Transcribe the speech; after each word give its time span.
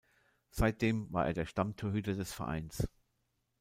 Seitdem 0.49 1.13
war 1.13 1.27
er 1.27 1.33
der 1.33 1.45
Stammtorhüter 1.45 2.15
des 2.15 2.33
Vereins. 2.33 2.87